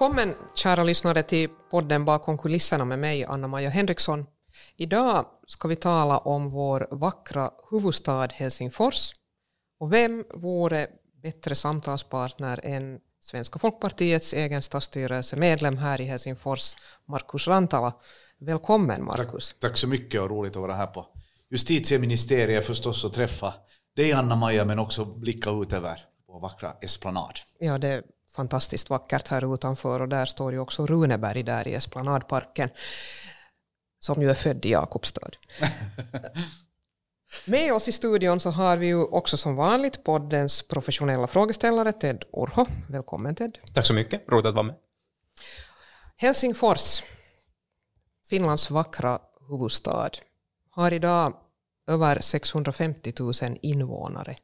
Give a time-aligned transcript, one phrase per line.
[0.00, 4.26] Välkommen kära lyssnare till podden Bakom kulisserna med mig Anna-Maja Henriksson.
[4.76, 9.12] Idag ska vi tala om vår vackra huvudstad Helsingfors.
[9.78, 10.86] Och vem vore
[11.22, 16.76] bättre samtalspartner än Svenska folkpartiets egen stadsstyrelsemedlem här i Helsingfors,
[17.08, 17.92] Markus Rantala.
[18.38, 19.48] Välkommen Markus.
[19.48, 21.06] Tack, tack, så mycket och roligt att vara här på
[21.50, 23.54] justitieministeriet förstås och träffa
[23.96, 27.38] dig Anna-Maja men också blicka ut över vår vackra esplanad.
[27.58, 28.02] Ja, det
[28.36, 32.70] fantastiskt vackert här utanför och där står ju också Runeberg där i esplanadparken
[33.98, 35.30] som ju är född i Jakobstad.
[37.46, 42.24] Med oss i studion så har vi ju också som vanligt poddens professionella frågeställare Ted
[42.32, 42.66] Urho.
[42.88, 43.58] Välkommen Ted.
[43.74, 44.76] Tack så mycket, roligt att vara med.
[46.16, 47.02] Helsingfors,
[48.28, 49.18] Finlands vackra
[49.48, 50.10] huvudstad,
[50.70, 51.36] har idag
[51.86, 53.32] över 650 000
[53.62, 54.36] invånare.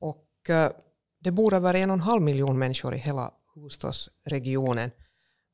[0.00, 0.70] Och eh,
[1.22, 4.90] det bor över en och en halv miljon människor i hela huvudstadsregionen.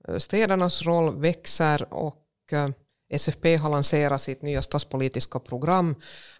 [0.08, 2.68] Eh, städernas roll växer och eh,
[3.10, 5.94] SFP har lanserat sitt nya stadspolitiska program.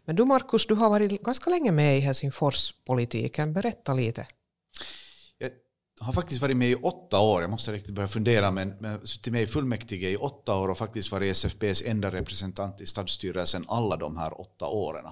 [0.05, 3.53] Men du Markus, du har varit ganska länge med i Helsingforspolitiken.
[3.53, 4.27] Berätta lite.
[6.01, 8.89] Jag har faktiskt varit med i åtta år, jag måste riktigt börja fundera, men jag
[8.89, 12.87] har suttit med i fullmäktige i åtta år och faktiskt varit SFPs enda representant i
[12.87, 15.05] stadsstyrelsen alla de här åtta åren.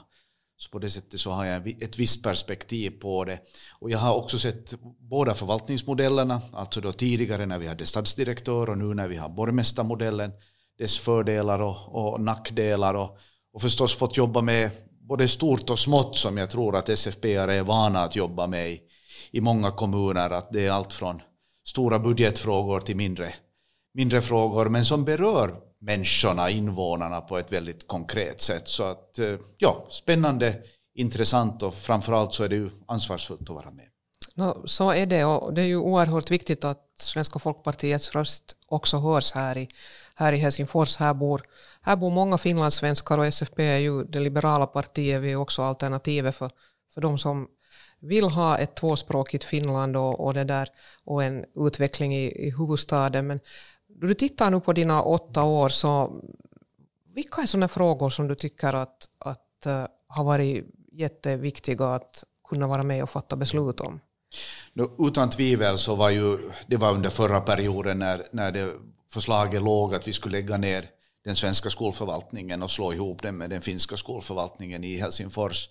[0.58, 3.40] Så på det sättet så har jag ett visst perspektiv på det.
[3.78, 8.78] Och jag har också sett båda förvaltningsmodellerna, alltså då tidigare när vi hade stadsdirektör och
[8.78, 10.32] nu när vi har borgmästarmodellen
[10.78, 13.18] dess fördelar och, och nackdelar och,
[13.52, 17.62] och förstås fått jobba med både stort och smått som jag tror att SFP är
[17.62, 18.80] vana att jobba med i,
[19.30, 20.30] i många kommuner.
[20.30, 21.22] Att det är allt från
[21.64, 23.34] stora budgetfrågor till mindre,
[23.94, 28.69] mindre frågor men som berör människorna, invånarna på ett väldigt konkret sätt.
[28.69, 30.62] Så att eh, ja, spännande,
[30.94, 33.86] intressant och framförallt så är det ju ansvarsfullt att vara med.
[34.34, 38.98] No, så är det och det är ju oerhört viktigt att Svenska folkpartiets röst också
[38.98, 39.68] hörs här i,
[40.14, 40.96] här i Helsingfors.
[40.96, 41.42] Här bor,
[41.80, 45.22] här bor många finlandssvenskar och SFP är ju det liberala partiet.
[45.22, 46.51] Vi är också alternativet för,
[46.95, 47.48] för de som
[48.01, 50.68] vill ha ett tvåspråkigt Finland och, och, det där,
[51.05, 53.27] och en utveckling i, i huvudstaden.
[53.27, 53.40] Men
[54.01, 56.23] då du tittar nu på dina åtta år, så
[57.14, 62.67] vilka är sådana frågor som du tycker att, att uh, har varit jätteviktiga att kunna
[62.67, 64.01] vara med och fatta beslut om?
[64.98, 68.73] Utan tvivel så var ju, det var under förra perioden när, när det
[69.12, 70.90] förslaget låg att vi skulle lägga ner
[71.24, 75.68] den svenska skolförvaltningen och slå ihop den med den finska skolförvaltningen i Helsingfors.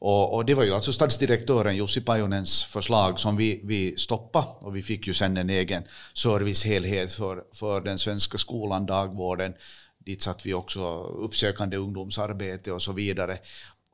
[0.00, 4.76] Och, och, det var ju alltså stadsdirektören Jussi Pajonens förslag som vi, vi stoppade och
[4.76, 5.82] vi fick ju sen en egen
[6.14, 9.54] servicehelhet för, för den svenska skolan, dagvården.
[9.98, 13.38] Dit satt vi också uppsökande ungdomsarbete och så vidare.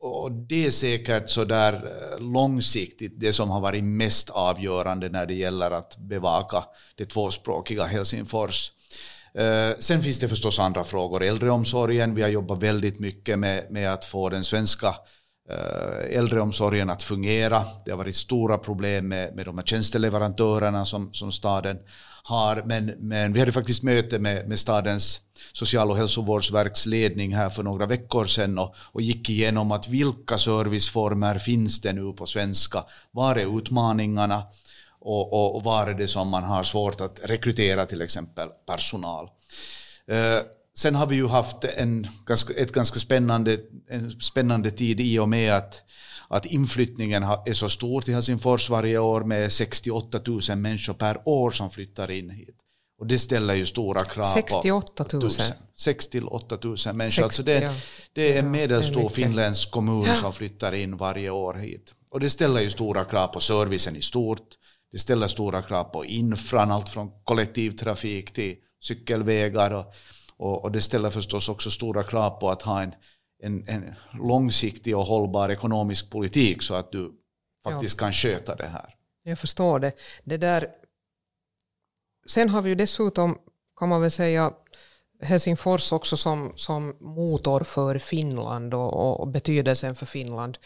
[0.00, 5.26] Och det är säkert så där eh, långsiktigt det som har varit mest avgörande när
[5.26, 6.64] det gäller att bevaka
[6.96, 8.72] det tvåspråkiga Helsingfors.
[9.34, 11.22] Eh, sen finns det förstås andra frågor.
[11.22, 14.94] Äldreomsorgen, vi har jobbat väldigt mycket med, med att få den svenska
[15.50, 17.64] Eh, äldreomsorgen att fungera.
[17.84, 21.78] Det har varit stora problem med, med de här tjänsteleverantörerna som, som staden
[22.22, 22.62] har.
[22.66, 25.20] Men, men vi hade faktiskt möte med, med stadens
[25.52, 31.38] social och hälsovårdsverksledning här för några veckor sedan och, och gick igenom att vilka serviceformer
[31.38, 32.84] finns det nu på svenska?
[33.10, 34.42] Var är utmaningarna?
[35.00, 39.28] Och, och, och var är det som man har svårt att rekrytera till exempel personal?
[40.12, 40.40] Uh,
[40.76, 42.06] sen har vi ju haft en,
[42.56, 43.58] ett ganska spännande,
[43.90, 45.82] en spännande tid i och med att
[46.28, 51.50] att inflyttningen är så stor till Helsingfors varje år med 68 000 människor per år
[51.50, 52.56] som flyttar in hit.
[52.98, 55.30] Och det ställer ju stora krav 68 000?
[55.76, 57.08] 6 till 8 000 människor.
[57.10, 57.74] 60, alltså det, ja.
[58.12, 60.14] det är en medelstor finländsk kommun ja.
[60.14, 61.94] som flyttar in varje år hit.
[62.10, 64.48] Och det ställer ju stora krav på servicen i stort.
[64.92, 69.70] Det ställer stora krav på infran, allt från kollektivtrafik till cykelvägar.
[69.70, 69.94] Och,
[70.44, 72.94] och, och det ställer förstås också stora krav på att ha en
[73.44, 77.12] en, en långsiktig och hållbar ekonomisk politik så att du
[77.64, 78.04] faktiskt ja.
[78.06, 78.94] kan sköta det här.
[79.22, 79.92] Jag förstår det.
[80.24, 80.68] det där.
[82.26, 83.38] Sen har vi ju dessutom,
[83.78, 84.52] kan man väl säga,
[85.22, 90.58] Helsingfors också som, som motor för Finland och, och betydelsen för Finland.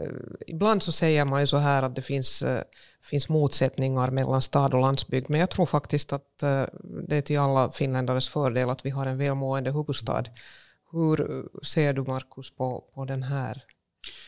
[0.00, 0.06] Eh,
[0.46, 2.62] ibland så säger man ju så här att det finns, eh,
[3.02, 6.64] finns motsättningar mellan stad och landsbygd, men jag tror faktiskt att eh,
[7.08, 10.24] det är till alla finländares fördel att vi har en välmående huvudstad
[10.92, 13.62] hur ser du, Markus, på, på den här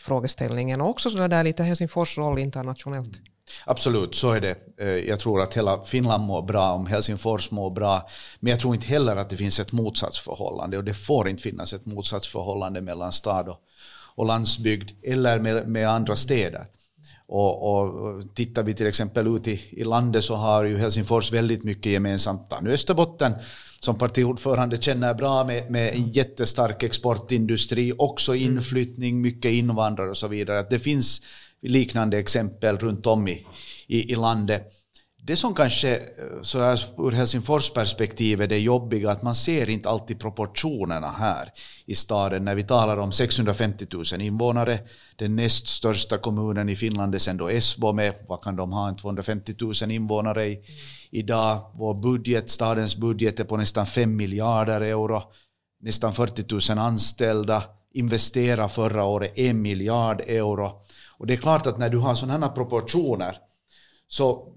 [0.05, 3.13] frågeställningen och också så där lite Helsingfors roll internationellt?
[3.67, 5.01] Absolut, så är det.
[5.07, 8.09] Jag tror att hela Finland mår bra om Helsingfors mår bra.
[8.41, 11.73] Men jag tror inte heller att det finns ett motsatsförhållande och det får inte finnas
[11.73, 13.61] ett motsatsförhållande mellan stad och,
[14.17, 16.67] och landsbygd eller med, med andra städer.
[17.27, 21.65] Och, och tittar vi till exempel ut i, i landet så har ju Helsingfors väldigt
[21.65, 22.53] mycket gemensamt.
[22.63, 23.35] Nu Österbotten
[23.81, 28.57] som partiordförande känner bra med, med en jättestark exportindustri, också mm.
[28.57, 30.59] inflyttning, mycket invandrare och så vidare.
[30.59, 31.23] Att det finns
[31.63, 33.47] liknande exempel runt om i,
[33.87, 34.73] i, i landet.
[35.27, 36.03] Det som kanske eh,
[36.43, 41.53] så här, ur Helsingfors perspektiv är det jobbiga att man ser inte alltid proportionerna här
[41.87, 42.45] i staden.
[42.45, 44.79] När vi talar om 650 000 invånare,
[45.17, 48.95] den näst största kommunen i Finland är sen då Esbo med, vad kan de ha,
[48.95, 50.61] 250 000 invånare i,
[51.11, 51.71] idag.
[51.75, 55.23] Vår budget, stadens budget är på nästan 5 miljarder euro,
[55.81, 57.63] nästan 40 000 anställda,
[57.93, 60.73] investera förra året 1 miljard euro.
[61.19, 63.37] Och det är klart att när du har sådana proportioner
[64.09, 64.55] så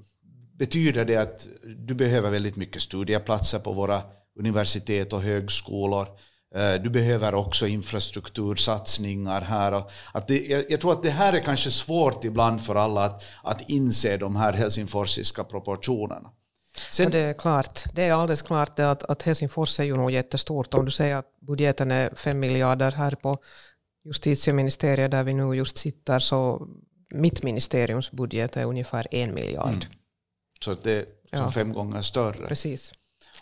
[0.58, 4.02] betyder det att du behöver väldigt mycket studieplatser på våra
[4.40, 6.08] universitet och högskolor.
[6.56, 9.84] Eh, du behöver också infrastruktursatsningar här.
[10.14, 13.70] Att det, jag, tror att det här är kanske svårt ibland för alla att, att
[13.70, 16.32] inse de här helsingforsiska proportionerna.
[16.92, 20.74] Sen, det är klart, det är alldeles klart att, att Helsingfors är ju nog jättestort.
[20.74, 23.38] Om du säger att budgeten är fem miljarder här på
[24.06, 26.68] justitieministeriet där vi nu just sitter så
[27.10, 29.70] mitt ministeriums budget är ungefär en miljard.
[29.70, 29.88] Mm.
[30.60, 31.52] Så det är ja.
[31.52, 32.48] fem gånger större.
[32.48, 32.92] Precis.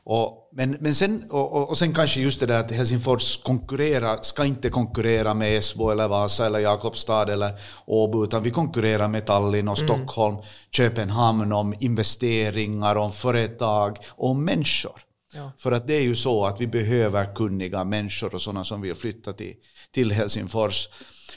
[0.04, 4.46] Och, men, men sen, och, och sen kanske just det där att Helsingfors konkurrerar, ska
[4.46, 9.68] inte konkurrera med Esbo eller Vasa eller Jakobstad eller Åbo, utan vi konkurrerar med Tallinn
[9.68, 9.88] och mm.
[9.88, 10.46] Stockholm, mm.
[10.72, 15.02] Köpenhamn om investeringar, om företag och om människor.
[15.34, 15.52] Ja.
[15.58, 18.96] För att det är ju så att vi behöver kunniga människor och sådana som vill
[18.96, 19.54] flytta till,
[19.92, 20.88] till Helsingfors.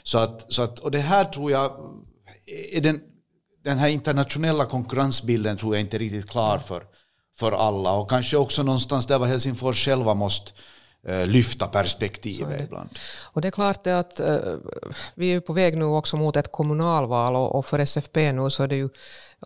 [0.03, 1.71] Så att, så att, och det här tror jag
[2.73, 3.01] är den
[3.63, 6.83] den här internationella konkurrensbilden tror jag inte är riktigt klar för,
[7.37, 7.91] för alla.
[7.93, 10.51] Och kanske också någonstans där var Helsingfors själva måste
[11.25, 12.89] lyfta perspektivet ibland.
[13.23, 14.57] Och det är klart att uh,
[15.15, 18.67] vi är på väg nu också mot ett kommunalval och, för SFP nu så är
[18.67, 18.89] det ju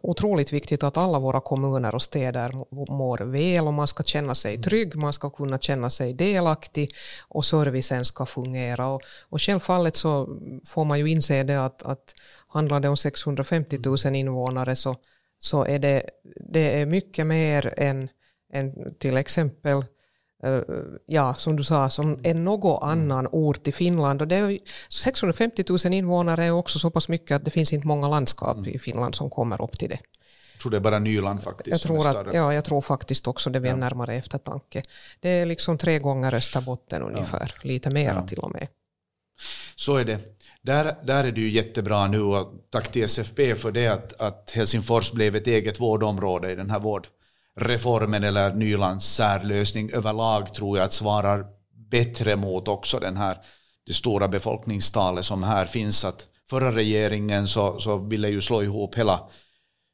[0.01, 2.51] otroligt viktigt att alla våra kommuner och städer
[2.91, 4.63] mår väl och man ska känna sig mm.
[4.63, 6.95] trygg, man ska kunna känna sig delaktig
[7.27, 8.87] och servicen ska fungera.
[8.87, 12.15] Och, och självfallet så får man ju inse det att, att
[12.47, 14.95] handlar det om 650 000 invånare så,
[15.39, 16.03] så är det,
[16.51, 18.09] det är mycket mer än,
[18.53, 19.85] än till exempel
[21.05, 24.21] ja, som du sa, som en någon annan ort i Finland.
[24.21, 24.59] Och det är,
[24.89, 28.69] 650 000 invånare är också så pass mycket att det finns inte många landskap mm.
[28.69, 29.99] i Finland som kommer upp till det.
[30.53, 31.69] Jag tror det är bara Nyland faktiskt.
[31.71, 33.75] Jag tror, att, ja, jag tror faktiskt också det vid ja.
[33.75, 34.83] närmare eftertanke.
[35.19, 37.59] Det är liksom tre gånger Österbotten ungefär, ja.
[37.69, 38.27] lite mera ja.
[38.27, 38.67] till och med.
[39.75, 40.19] Så är det.
[40.61, 44.51] Där, där är det ju jättebra nu och tack till SFP för det att, att
[44.55, 46.79] Helsingfors blev ett eget vårdområde i den här
[47.55, 51.45] vårdreformen eller Nylands särlösning överlag tror jag att svarar
[51.91, 53.37] bättre mot också den här
[53.85, 56.05] det stora befolkningstalet som här finns.
[56.05, 59.19] Att förra regeringen så, så ville ju slå ihop hela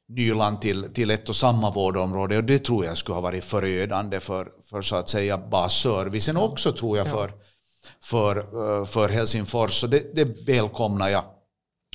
[0.10, 4.20] Nyland till, till ett och samma vårdområde och det tror jag skulle ha varit förödande
[4.20, 7.32] för, för så att säga basservicen också tror jag för
[8.04, 9.74] för, eh, för Helsingfors.
[9.74, 11.24] Så det, det välkomnar jag.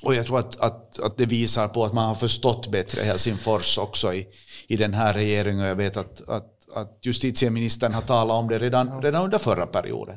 [0.02, 3.78] Och jag tror att, att, att det visar på att man har förstått bättre Helsingfors
[3.78, 4.26] också i,
[4.66, 5.66] i den här regeringen.
[5.66, 10.16] Jag vet att, att, att justitieministern har talat om det redan, redan under förra perioden.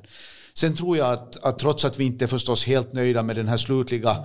[0.53, 3.47] Sen tror jag att, att trots att vi inte är förstås helt nöjda med den
[3.47, 4.23] här slutliga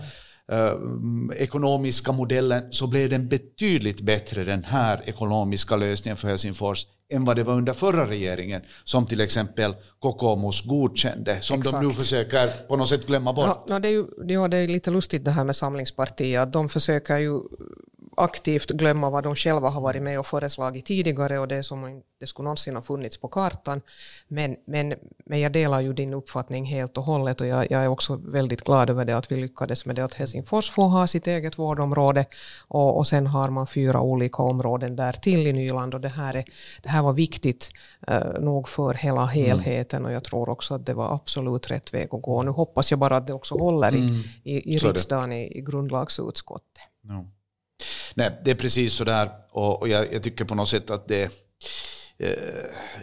[1.37, 7.37] ekonomiska modellen så blev den betydligt bättre den här ekonomiska lösningen för Helsingfors än vad
[7.37, 11.81] det var under förra regeringen, som till exempel Kokomos godkände, som Exakt.
[11.81, 13.65] de nu försöker på något sätt glömma bort.
[13.69, 17.19] Ja, det, är ju, ja, det är lite lustigt det här med Samlingspartiet, de försöker
[17.19, 17.41] ju
[18.17, 22.27] aktivt glömma vad de själva har varit med och föreslagit tidigare och det som inte
[22.27, 23.81] skulle någonsin ha funnits på kartan.
[24.29, 24.95] Men, men,
[25.27, 28.65] men jag delar ju din uppfattning helt och hållet och jag, jag är också väldigt
[28.65, 32.27] glad över det att vi lyckades med det att Helsingfors får ha sitt eget vårdområde
[32.69, 36.35] och, och sen har man fyra olika områden där till i Nyland och det här,
[36.35, 36.45] är,
[36.83, 37.71] det här var viktigt
[38.07, 39.35] eh, nog för hela mm.
[39.35, 40.09] helheten mm.
[40.09, 42.43] och jag tror också att det var absolut rätt väg att gå.
[42.43, 44.23] Nu hoppas jag bara att det också håller i, mm.
[44.43, 46.83] i, i riksdagen i, i grundlagsutskottet.
[47.05, 47.27] No.
[48.15, 51.09] Nej, det är precis så där och, och jag, jag, tycker på något sätt att
[51.09, 51.23] det
[52.19, 52.29] eh,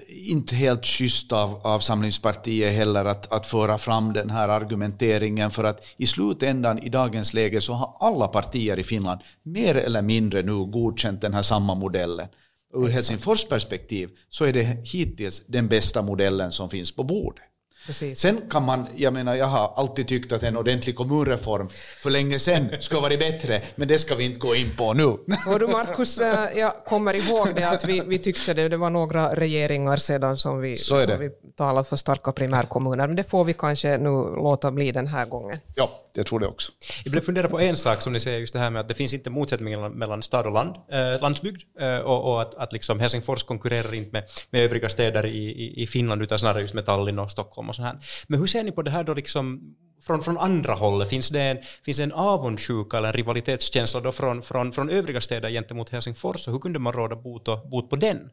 [0.08, 5.63] inte helt schysst av, av Samlingspartiet heller att, att föra fram den här argumenteringen för
[5.63, 10.42] att i slutändan i dagens läge så har alla partier i Finland mer eller mindre
[10.42, 12.28] nu godkänt den här samma modellen.
[12.74, 17.44] Ur Helsingfors perspektiv så är det hittills den bästa modellen som finns på bordet.
[17.88, 18.20] Precis.
[18.20, 21.70] Sen kan man, jag menar jag har alltid tyckt att en ordentlig kommunreform
[22.02, 25.06] för länge sedan skulle varit bättre, men det ska vi inte gå in på nu.
[25.48, 28.90] Och du Markus, eh, jag kommer ihåg det att vi, vi tyckte det, det var
[28.90, 33.54] några regeringar sedan som vi, som vi talade för starka primärkommuner, men det får vi
[33.54, 35.60] kanske nu låta bli den här gången.
[35.76, 36.72] Ja, jag tror det också.
[37.04, 38.94] Jag blev fundera på en sak som ni säger, just det här med att det
[38.94, 43.00] finns inte motsättningar mellan stad och land, eh, landsbygd eh, och, och att, att liksom
[43.00, 46.86] Helsingfors konkurrerar inte med, med övriga städer i, i, i Finland utan snarare just med
[46.86, 48.00] Tallinn och Stockholm och sånt här.
[48.28, 51.10] Men hur ser ni på det här då liksom från, från andra hållet?
[51.10, 55.22] Finns det en, finns det en avundsjuka eller en rivalitetskänsla då från, från, från övriga
[55.22, 58.30] städer gentemot Helsingfors och hur kunde man råda bot, och, bot på den?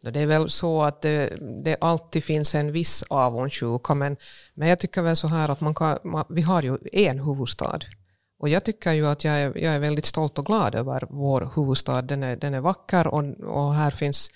[0.00, 4.16] Det är väl så att det, det alltid finns en viss avundsjuka, men,
[4.54, 7.80] men jag tycker väl så här att man kan, man, vi har ju en huvudstad.
[8.38, 11.50] Och jag tycker ju att jag är, jag är väldigt stolt och glad över vår
[11.56, 12.02] huvudstad.
[12.02, 14.30] Den är, den är vacker och, och här finns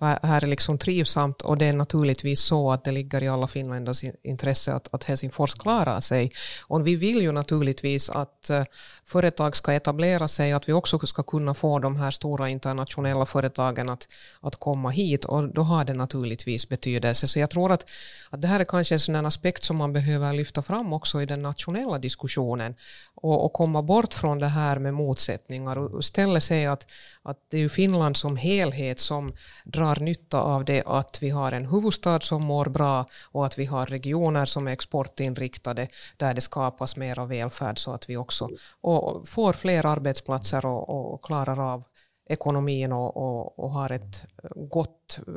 [0.00, 4.04] här är liksom trivsamt och det är naturligtvis så att det ligger i alla finländers
[4.22, 6.30] intresse att, att Helsingfors klarar sig.
[6.66, 8.64] Och vi vill ju naturligtvis att eh,
[9.04, 13.88] företag ska etablera sig, att vi också ska kunna få de här stora internationella företagen
[13.88, 14.08] att,
[14.40, 17.26] att komma hit och då har det naturligtvis betydelse.
[17.26, 17.84] Så jag tror att,
[18.30, 21.26] att det här är kanske en sån aspekt som man behöver lyfta fram också i
[21.26, 22.74] den nationella diskussionen
[23.14, 26.86] och, och komma bort från det här med motsättningar och istället säga att,
[27.22, 29.32] att det är ju Finland som helhet som
[29.64, 33.64] drar nytta av det att vi har en huvudstad som mår bra och att vi
[33.64, 38.48] har regioner som är exportinriktade där det skapas mer av välfärd så att vi också
[38.80, 41.84] och får fler arbetsplatser och, och klarar av
[42.28, 45.34] ekonomin och, och, och har ett eh, gott eh,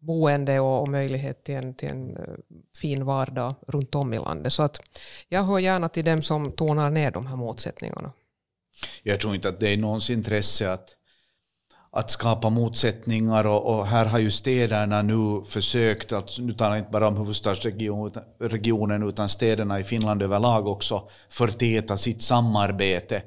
[0.00, 2.22] boende och, och möjlighet till en, till en eh,
[2.80, 4.52] fin vardag runt om i landet.
[4.52, 4.80] Så att
[5.28, 8.12] jag hör gärna till dem som tonar ner de här motsättningarna.
[9.02, 10.96] Jag tror inte att det är någons intresse att,
[11.92, 16.80] att skapa motsättningar och, och här har ju städerna nu försökt, att, nu talar jag
[16.80, 23.22] inte bara om huvudstadsregionen utan städerna i Finland överlag också, förtäta sitt samarbete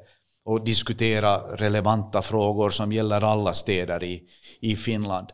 [0.46, 4.24] och diskutera relevanta frågor som gäller alla städer i,
[4.62, 5.28] i Finland.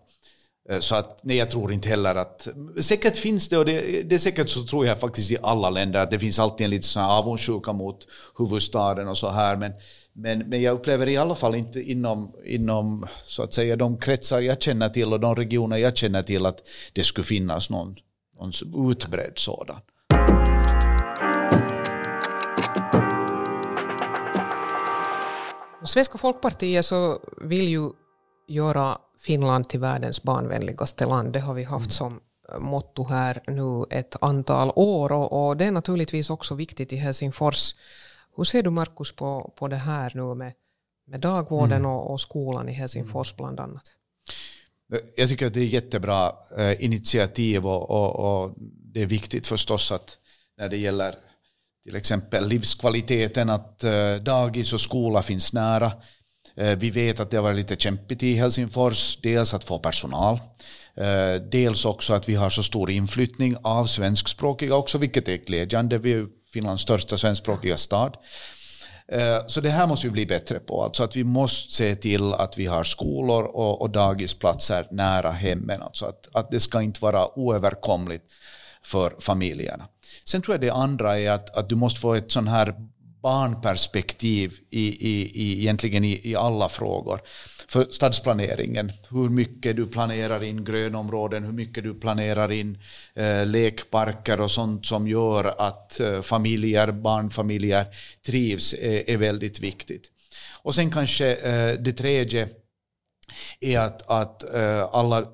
[0.70, 2.48] Eh, så att, nej, jag tror inte heller att...
[2.82, 6.00] Säkert finns det, och det, det är säkert så tror jag faktiskt i alla länder,
[6.04, 9.74] att det finns alltid en liten sån avundsjuka mot huvudstaden och så här, men,
[10.14, 14.40] men, men jag upplever i alla fall inte inom, inom så att säga, de kretsar
[14.40, 16.64] jag känner till och de regioner jag känner till att
[16.94, 17.96] det skulle finnas någon,
[18.40, 18.52] någon
[18.92, 19.82] utbredd sådan.
[25.86, 27.90] Svenska folkpartiet så vill ju
[28.48, 31.34] göra Finland till världens barnvänligaste land.
[31.34, 32.20] Det har vi haft som
[32.60, 37.76] motto här nu ett antal år och, och det är naturligtvis också viktigt i Helsingfors.
[38.38, 40.54] Hur ser du Markus på, på det här nu med,
[41.08, 41.92] med dagvården mm.
[41.92, 43.84] och, och, skolan i Helsingfors bland annat?
[45.16, 48.54] Jag tycker att det är jättebra eh, initiativ och, och, och
[48.94, 50.18] det är viktigt förstås att
[50.58, 51.16] när det gäller
[51.84, 55.92] till exempel livskvaliteten att eh, dagis och skola finns nära.
[56.56, 60.40] Eh, vi vet att det har varit lite kämpigt i Helsingfors, dels att få personal,
[60.96, 65.98] eh, dels också att vi har så stor inflyttning av svenskspråkiga också, vilket är glädjande.
[65.98, 68.18] Vi är Finlands största svenskspråkiga stad.
[69.08, 70.84] Eh, så det här måste vi bli bättre på.
[70.84, 75.82] Alltså att vi måste se till att vi har skolor och, och dagisplatser nära hemmen.
[75.82, 78.24] Alltså att, att det ska inte vara oöverkomligt
[78.84, 79.88] för familjerna.
[80.26, 82.76] Sen tror jag det andra är att, att du måste få ett sån här
[83.22, 87.22] barnperspektiv i, i, i, egentligen i, i alla frågor.
[87.68, 92.78] För stadsplaneringen, hur mycket du planerar in grönområden, hur mycket du planerar in
[93.16, 97.86] eh, lekparker och sånt som gör att eh, familjer, barnfamiljer
[98.26, 100.12] trivs är, är väldigt viktigt.
[100.64, 102.50] Och sen kanske eh, det tredje
[103.62, 105.26] är att, att eh, alla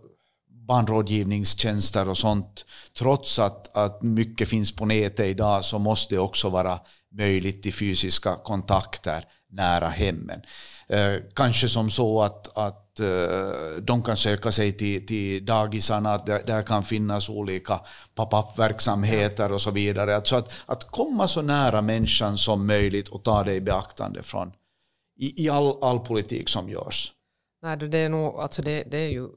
[0.67, 2.65] barnrådgivningstjänster och sånt,
[2.98, 6.79] trots att, att mycket finns på nätet idag så måste det också vara
[7.12, 10.42] möjligt till fysiska kontakter nära hemmen.
[10.88, 16.26] Eh, kanske som så att, att eh, de kan söka sig till, till dagisarna, att
[16.26, 17.82] där, där kan finnas olika
[18.16, 20.16] pop-up-verksamheter och så vidare.
[20.16, 24.52] Alltså att, att komma så nära människan som möjligt och ta det i beaktande från,
[25.20, 27.14] i, i all, all politik som görs.
[27.62, 29.28] Nej, det är, nog, alltså det, det är ju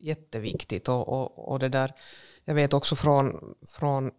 [0.00, 1.92] jätteviktigt och, och, och det där,
[2.44, 4.10] jag vet också från, från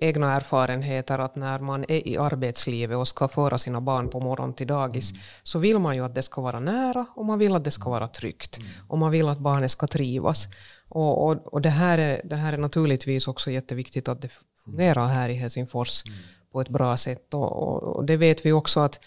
[0.00, 4.54] egna erfarenheter att när man är i arbetslivet och ska föra sina barn på morgonen
[4.54, 5.22] till dagis mm.
[5.42, 7.90] så vill man ju att det ska vara nära och man vill att det ska
[7.90, 8.70] vara tryggt mm.
[8.88, 10.48] och man vill att barnet ska trivas.
[10.88, 14.30] Och, och, och, det, här är, det här är naturligtvis också jätteviktigt att det
[14.64, 16.18] fungerar här i Helsingfors mm.
[16.52, 19.00] på ett bra sätt och, och, det vet vi också att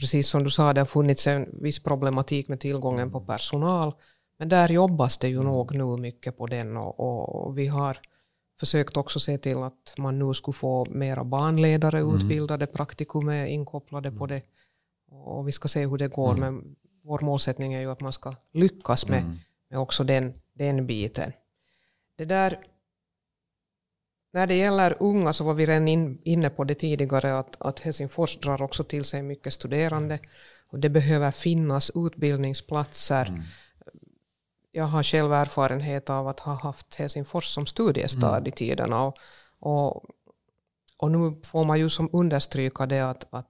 [0.00, 3.94] precis som du sa det har funnits en viss problematik med tillgången på personal
[4.38, 7.98] Men där jobbas det ju nog nu mycket på den och, och vi har
[8.60, 12.16] försökt också se till att man nu skulle få mera barnledare mm.
[12.16, 14.42] utbildade, praktikum är inkopplade på det.
[15.10, 16.40] Och vi ska se hur det går, mm.
[16.40, 19.38] men vår målsättning är ju att man ska lyckas med, mm.
[19.70, 21.32] med också den, den biten.
[22.16, 22.58] Det där,
[24.32, 27.80] när det gäller unga så var vi redan in, inne på det tidigare att, att
[27.80, 30.18] Helsingfors drar också till sig mycket studerande.
[30.72, 33.42] Och det behöver finnas utbildningsplatser.
[34.72, 38.46] Jag har själv erfarenhet av att ha haft Helsingfors som studiestad mm.
[38.46, 39.02] i tiderna.
[39.02, 39.14] Och,
[39.58, 40.04] och,
[40.98, 43.46] och, nu får man ju som understryka det att, att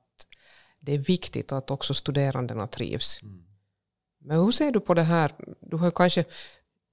[0.80, 3.22] det är viktigt att också studerandena trivs.
[3.22, 3.42] Mm.
[4.20, 5.32] Men hur ser du på det här?
[5.60, 6.24] Du har kanske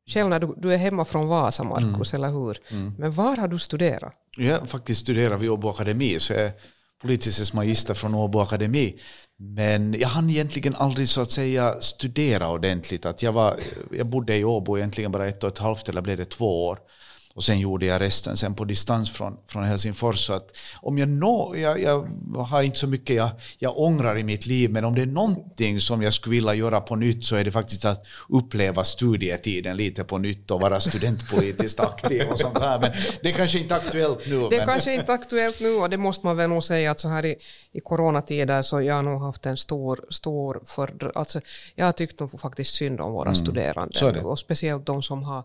[0.08, 2.24] själv när du, du är hemma från Vasa, Markus, mm.
[2.24, 2.60] eller hur?
[2.70, 2.94] Mm.
[2.98, 4.14] Men var har du studerat?
[4.38, 6.52] Jag har faktiskt studerat vid Åbo Akademi, så jag
[7.02, 9.00] politisk magister från Åbo Akademi.
[9.40, 13.06] Men jag hann egentligen aldrig så att säga studera ordentligt.
[13.06, 13.60] Att jag, var,
[13.92, 16.80] jag bodde i Åbo egentligen bara ett och ett halvt eller blev det två år.
[17.38, 20.20] Och sen gjorde jag resten sen på distans från, från Helsingfors.
[20.20, 22.08] Så att om jag, nå, jag, jag
[22.50, 23.30] har inte så mycket jag,
[23.60, 26.82] jag ångrar i mitt liv, men om det är någonting som jag skulle vilja göra
[26.82, 31.80] på nytt så är det faktiskt att uppleva studietiden lite på nytt och vara studentpolitiskt
[31.80, 32.80] aktiv och sånt här.
[32.80, 32.92] Men
[33.22, 34.48] det är kanske inte aktuellt nu.
[34.50, 34.68] Det är men...
[34.68, 37.36] kanske inte aktuellt nu och det måste man väl nog säga att så här i,
[37.72, 41.42] i coronatider så jag har nog haft en stor, stor för, alltså
[41.76, 43.36] jag har tyckt nog faktiskt synd om våra mm.
[43.36, 45.44] studerande och speciellt de som har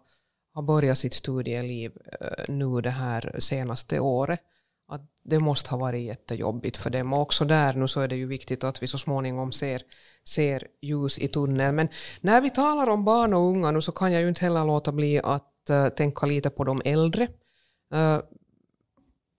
[0.54, 4.40] har börjat sitt studieliv eh, nu det här senaste året.
[4.88, 7.12] Att det måste ha varit jättejobbigt för dem.
[7.12, 9.82] Och också där nu så är det ju viktigt att vi så småningom ser,
[10.25, 11.76] ser ljus i tunneln.
[11.76, 11.88] Men
[12.21, 14.92] när vi talar om barn och unga nu så kan jag ju inte heller låta
[14.92, 17.28] bli att uh, tänka lite på de äldre.
[17.94, 18.21] Uh,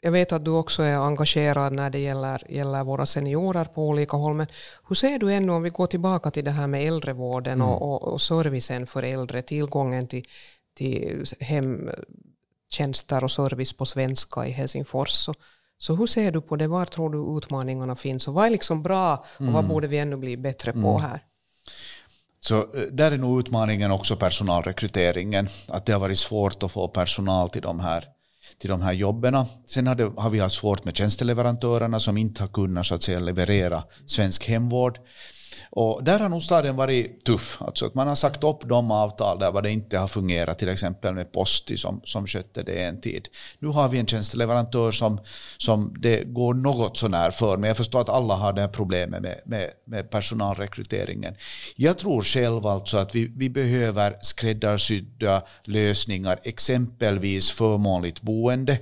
[0.06, 4.18] jag vet att du också är engagerad när det gäller, gäller våra seniorer på olika
[4.18, 4.48] håll, men
[4.88, 7.68] hur ser du ännu om vi går tillbaka till det här med äldrevården mm.
[7.68, 10.26] och, och, och servicen för äldre, tillgången till,
[10.74, 15.10] till hemtjänster och service på svenska i Helsingfors.
[15.10, 15.34] Så,
[15.78, 16.68] så hur ser du på det?
[16.68, 18.28] Var tror du utmaningarna finns?
[18.28, 19.54] Och vad är liksom bra och mm.
[19.54, 21.02] vad borde vi ännu bli bättre på mm.
[21.02, 21.24] här?
[22.40, 25.48] Så eh, där är nog utmaningen också personalrekryteringen.
[25.68, 28.06] Att det har varit svårt att få personal till de här,
[28.58, 29.46] till de här jobben.
[29.66, 33.04] Sen har, det, har vi haft svårt med tjänsteleverantörerna som inte har kunnat så att
[33.04, 35.00] säga, leverera svensk hemvård.
[35.70, 37.58] Och där har nog staden varit tuff.
[37.62, 41.14] Alltså att man har sagt upp de avtal där det inte har fungerat, till exempel
[41.14, 43.28] med Posti som, som skötte det en tid.
[43.60, 45.20] Nu har vi en tjänsteleverantör som,
[45.58, 49.22] som det går något sånär för, men jag förstår att alla har det här problemet
[49.22, 51.36] med, med, med personalrekryteringen.
[51.76, 58.78] Jag tror själv alltså att vi, vi behöver skräddarsydda lösningar, exempelvis förmånligt boende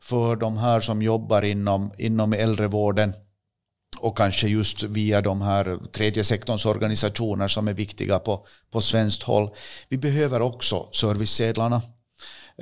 [0.00, 3.12] för de här som jobbar inom, inom äldrevården
[3.98, 9.22] och kanske just via de här tredje sektorns organisationer som är viktiga på, på svenskt
[9.22, 9.50] håll.
[9.88, 11.82] Vi behöver också servicesedlarna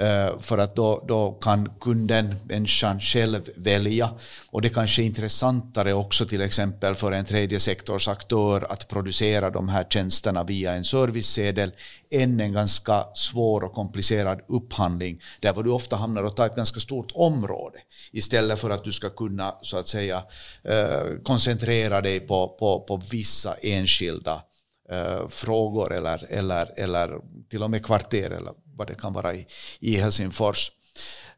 [0.00, 4.11] Eh, för att då, då kan kunden, människan själv välja.
[4.50, 9.50] Och det kanske är intressantare också till exempel för en tredje sektors aktör att producera
[9.50, 11.72] de här tjänsterna via en servicesedel
[12.11, 16.80] än en ganska svår och komplicerad upphandling där du ofta hamnar och tar ett ganska
[16.80, 17.78] stort område
[18.12, 20.24] istället för att du ska kunna så att säga
[20.62, 24.42] eh, koncentrera dig på, på, på vissa enskilda
[24.90, 27.18] eh, frågor eller, eller, eller
[27.50, 29.46] till och med kvarter eller vad det kan vara i,
[29.80, 30.70] i Helsingfors.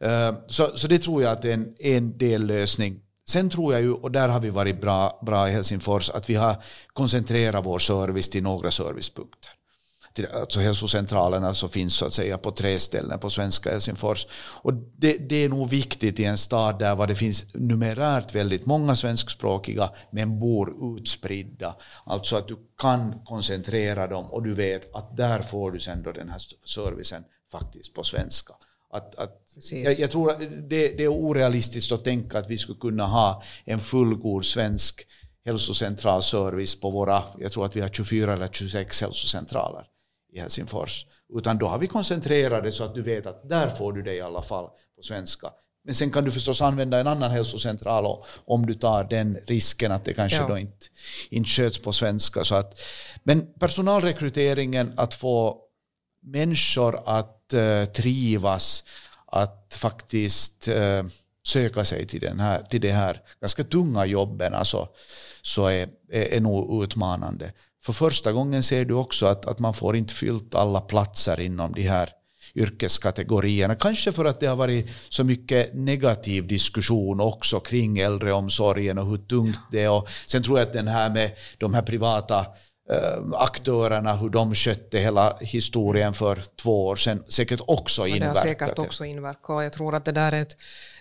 [0.01, 3.01] Eh, så, så det tror jag att är en, en dellösning.
[3.29, 6.35] Sen tror jag ju, och där har vi varit bra, bra i Helsingfors, att vi
[6.35, 6.57] har
[6.93, 9.51] koncentrerat vår service till några servicepunkter.
[10.25, 14.27] Alltså hälsocentralerna så finns så att säga på tre ställen på svenska Helsingfors.
[14.63, 18.97] Och det, det är nog viktigt i en stad där det finns numerärt väldigt många
[18.97, 21.77] svenskspråkiga men bor utspridda.
[22.05, 26.13] Alltså att du kan koncentrera dem och du vet att där får du sen då
[26.13, 28.55] den här servicen faktiskt på svenska.
[28.93, 32.79] Att, att jag, jag, tror att det, det, är orealistiskt att tänka att vi skulle
[32.79, 35.07] kunna ha en fullgod svensk
[35.45, 39.87] hälsocentralservice på våra, jag tror att vi har 24 eller 26 hälsocentraler
[40.37, 41.07] i Helsingfors.
[41.35, 44.15] Utan då har vi koncentrerat det så att du vet att där får du det
[44.15, 45.51] i alla fall på svenska.
[45.85, 50.05] Men sen kan du förstås använda en annan hälsocentral om du tar den risken att
[50.05, 50.49] det kanske ja.
[50.49, 50.87] då inte,
[51.31, 52.45] inte sköts på svenska.
[52.45, 52.81] Så att,
[53.25, 55.63] men personalrekryteringen, att få
[56.23, 58.85] människor att uh, trivas,
[59.27, 61.05] att faktiskt uh,
[61.47, 64.89] söka sig till, den här, till de här ganska tunga jobben alltså,
[65.43, 67.53] så är, är, är nog utmanande
[67.87, 71.73] för första gången ser du också att, att man får inte fyllt alla platser inom
[71.75, 72.11] de här
[72.55, 73.75] yrkeskategorierna.
[73.75, 79.19] Kanske för att det har varit så mycket negativ diskussion också kring äldreomsorgen och hur
[79.19, 79.91] tungt det är.
[79.91, 82.39] Och sen tror jag att den här med de här privata
[82.91, 88.35] eh, aktörerna, hur de skötte hela historien för två år sedan, säkert också inverkat.
[88.35, 89.63] Det har säkert också inverkat.
[89.63, 90.57] Jag tror att det där är ett,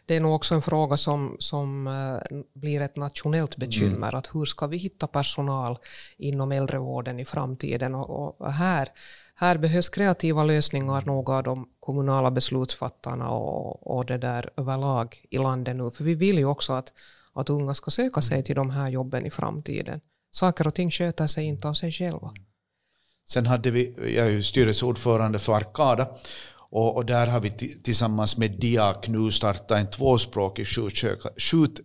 [0.05, 4.07] det är nog också en fråga som, som uh, blir ett nationellt bekymmer.
[4.07, 4.15] Mm.
[4.15, 5.77] Att hur ska vi hitta personal
[6.17, 7.95] inom äldrevården i framtiden?
[7.95, 8.89] Och, och här,
[9.35, 15.37] här behövs kreativa lösningar nog av de kommunala beslutsfattarna och, och det där överlag i
[15.37, 15.91] landet nu.
[15.91, 16.93] För vi vill ju också att,
[17.33, 20.01] att unga ska söka sig till de här jobben i framtiden.
[20.31, 22.33] Saker och ting sköter sig inte av sig själva.
[23.27, 26.07] Sen hade vi, jag är ju styrelseordförande för Arkada
[26.75, 27.49] och, och, där har vi
[27.83, 30.65] tillsammans med Diak nu startat en tvåspråkig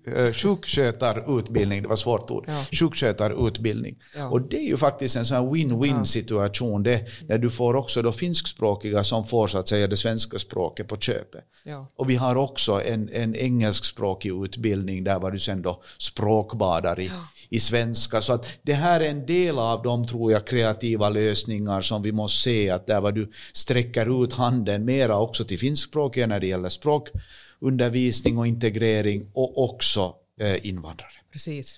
[0.07, 1.83] eh, sjukskötarutbildning.
[1.83, 2.45] Det var svårt ord.
[2.49, 2.65] Ja.
[2.73, 3.97] Sjukskötarutbildning.
[4.17, 4.29] Ja.
[4.29, 6.83] Och det är ju faktiskt en sån win-win situation.
[6.83, 10.89] Det, när du får också då finskspråkiga som får så att säga det svenska språket
[10.89, 11.45] på köpet.
[11.65, 11.87] Ja.
[11.97, 17.11] Och vi har också en, en engelskspråkig utbildning där var du sen då språkbadar i,
[17.49, 18.21] i svenska.
[18.21, 22.13] Så att det här är en del av de, tror jag, kreativa lösningar som vi
[22.13, 26.47] måste se att där var du sträcker ut handen mera också till finskspråkiga när det
[26.47, 31.13] gäller språkundervisning och integrering och också eh, invandrare.
[31.33, 31.77] Precis.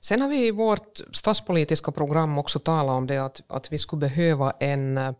[0.00, 4.00] Sen har vi i vårt statspolitiska program också talat om det att, att vi skulle
[4.00, 5.14] behöva en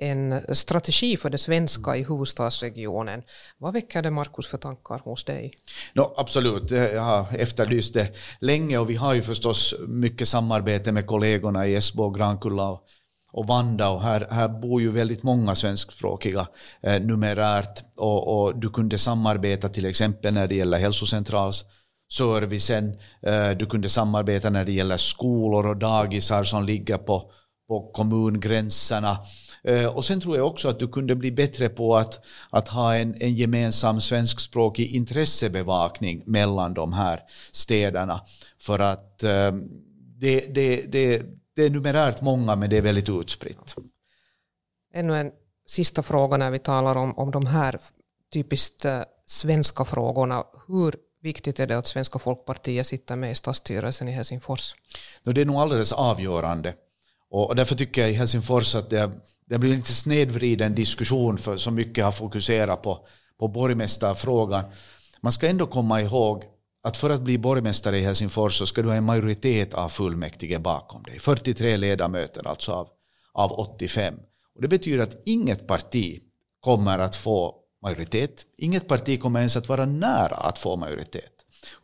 [0.00, 3.22] en strategi för det svenska i huvudstadsregionen.
[3.58, 5.52] Vad väcker det, Markus, för tankar hos dig?
[5.92, 11.06] No, absolut, jag har efterlyst det länge och vi har ju förstås mycket samarbete med
[11.06, 12.86] kollegorna i Esbo, Grankulla och,
[13.32, 16.46] och Vanda och här, här bor ju väldigt många svenskspråkiga
[16.82, 17.84] eh, numerärt.
[17.96, 24.50] Och, och, du kunde samarbeta till exempel när det gäller hälsocentralsservicen, eh, du kunde samarbeta
[24.50, 27.30] när det gäller skolor och dagisar som ligger på,
[27.68, 29.18] på kommungränserna.
[29.64, 32.94] Eh, och sen tror jag också att du kunde bli bättre på att, att ha
[32.94, 37.20] en, en gemensam svenskspråkig intressebevakning mellan de här
[37.52, 38.20] städerna.
[38.60, 39.52] För att eh,
[40.20, 41.22] det, det, det,
[41.58, 43.74] det är numerärt många men det är väldigt utspritt.
[44.94, 45.32] Ännu en
[45.66, 47.80] sista fråga när vi talar om, om de här
[48.32, 50.44] typiskt uh, svenska frågorna.
[50.68, 54.74] Hur viktigt är det att Svenska folkpartiet sitter med i stadsstyrelsen i Helsingfors?
[55.24, 56.74] Det är nog alldeles avgörande.
[57.30, 59.12] Och därför tycker jag i Helsingfors att det
[59.48, 63.06] det blir lite snedvriden diskussion för så mycket har fokuserat på,
[63.38, 64.64] på borgmästarfrågan.
[65.20, 66.44] Man ska ändå komma ihåg
[66.82, 70.58] att för att bli borgmästare i Helsingfors så ska du ha en majoritet av fullmäktige
[70.58, 71.18] bakom dig.
[71.18, 72.88] 43 ledamöter alltså av,
[73.32, 74.14] av 85.
[74.54, 76.22] Och det betyder att inget parti
[76.60, 78.46] kommer att få majoritet.
[78.56, 81.32] Inget parti kommer ens att vara nära att få majoritet.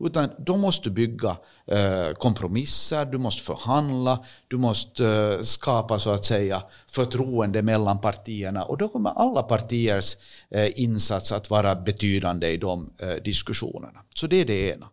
[0.01, 6.11] Utan då måste du bygga eh, kompromisser, du måste förhandla, du måste eh, skapa så
[6.11, 10.17] att säga förtroende mellan partierna och då kommer alla partiers
[10.51, 14.01] eh, insats att vara betydande i de eh, diskussionerna.
[14.15, 14.89] Så det är det ena.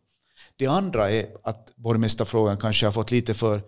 [0.55, 3.61] Det andra är att borgmästarfrågan kanske har fått lite för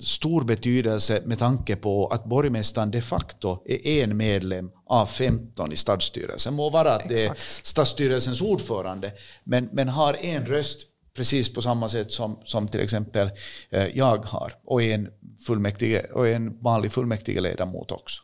[0.00, 5.76] stor betydelse med tanke på att borgmästaren de facto är en medlem av 15 i
[5.76, 6.54] stadsstyrelsen.
[6.54, 9.12] Må vara att det är stadsstyrelsens ordförande,
[9.44, 10.80] men, men har en röst
[11.16, 13.30] precis på samma sätt som, som till exempel
[13.70, 15.08] eh, jag har och en,
[15.46, 18.22] fullmäktige, och en vanlig fullmäktigeledamot också.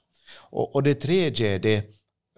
[0.51, 1.77] Och, och det tredje är det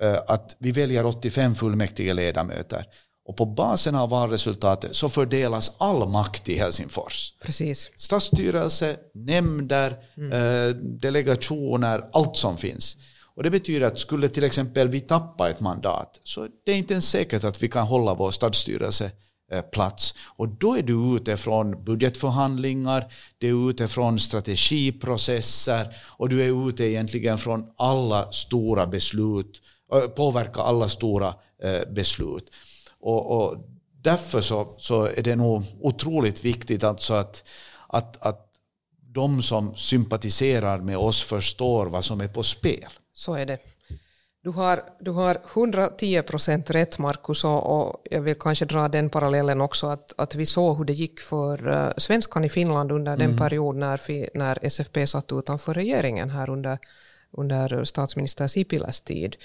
[0.01, 2.85] eh, att vi väljer 85 fullmäktige ledamöter
[3.27, 7.35] och på basen av valresultatet så fördelas all makt i Helsingfors.
[7.43, 7.91] Precis.
[7.97, 10.33] Stadsstyrelse, nämnder, mm.
[10.33, 12.97] eh, delegationer, allt som finns.
[13.37, 16.95] Och det betyder att skulle till exempel vi tappa ett mandat så det är inte
[16.95, 19.11] ens säkert att vi kan hålla vår stadsstyrelse
[19.53, 20.15] eh, plats.
[20.37, 26.69] Och då är du ute från budgetförhandlingar, du är ute från strategiprocesser och du är
[26.69, 29.63] ute egentligen från alla stora beslut,
[29.95, 31.35] eh, påverka alla stora
[31.95, 32.51] beslut.
[33.05, 33.57] Och, och
[34.03, 37.45] därför så, så är det nog otroligt viktigt alltså att,
[37.89, 38.51] att, att
[39.15, 42.89] de som sympatiserar med oss förstår vad som är på spel.
[43.13, 43.59] Så är det.
[44.43, 49.61] Du har, du har 110 procent rätt, Markus, och, jag vill kanske dra den parallellen
[49.61, 53.29] också att, att vi såg hur det gick för uh, svenskan i Finland under mm.
[53.29, 54.01] den period när,
[54.39, 56.79] när SFP satt utanför regeringen här under,
[57.33, 59.37] under statsminister Sipiläs tid.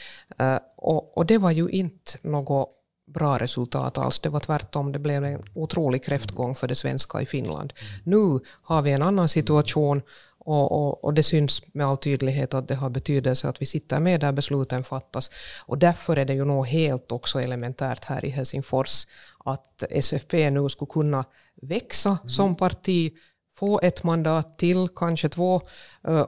[0.42, 2.79] Uh, och, och det var ju inte något
[3.14, 4.20] bra resultat alls.
[4.20, 7.74] Det var tvärtom, det blev en otrolig kräftgång för det svenska i Finland.
[8.04, 10.02] Nu har vi en annan situation
[10.38, 14.00] och, och, och, det syns med all tydlighet att det har betydelse att vi sitter
[14.00, 15.32] med där besluten fattas.
[15.66, 19.08] Och därför är det ju nog helt också elementärt här i Helsingfors
[19.46, 21.26] att SFP nu skulle kunna
[21.62, 22.30] växa mm.
[22.30, 23.14] som parti,
[23.56, 25.62] få ett mandat till, kanske två.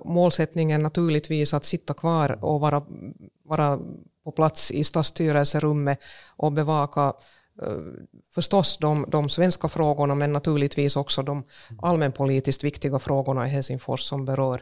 [0.05, 2.83] Målsättningen naturligtvis att sitta kvar och vara,
[3.43, 3.79] vara
[4.23, 5.99] på plats i stadsstyrelserummet
[6.37, 7.13] och bevaka
[8.35, 11.43] förstås de, de svenska frågorna men naturligtvis också de
[11.81, 14.61] allmänpolitiskt viktiga frågorna i Helsingfors som berör,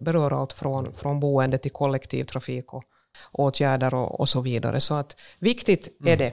[0.00, 2.84] berör allt från, från boende till kollektivtrafik och
[3.32, 4.80] åtgärder och, och så vidare.
[4.80, 6.32] Så att viktigt är det.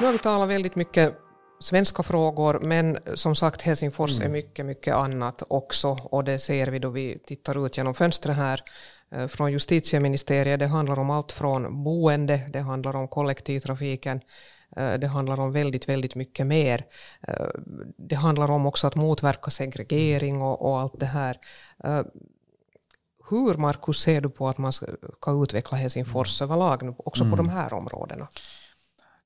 [0.00, 1.14] Nu har vi talat väldigt mycket
[1.60, 4.26] svenska frågor, men som sagt Helsingfors mm.
[4.26, 8.36] är mycket, mycket annat också och det ser vi då vi tittar ut genom fönstret
[8.36, 8.60] här
[9.10, 10.60] eh, från justitieministeriet.
[10.60, 14.20] Det handlar om allt från boende, det handlar om kollektivtrafiken,
[14.76, 16.84] eh, det handlar om väldigt, väldigt mycket mer.
[17.28, 17.46] Eh,
[17.96, 21.36] det handlar om också att motverka segregering och, och allt det här.
[23.30, 26.50] Hur, Markus, ser du på att man ska utveckla Helsingfors mm.
[26.50, 27.30] överlag också mm.
[27.30, 28.28] på de här områdena?